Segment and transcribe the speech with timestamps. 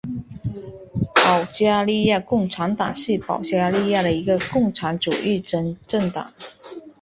[1.23, 5.77] 保加利亚共产党是保加利亚的一个共产主义政
[6.11, 6.33] 党。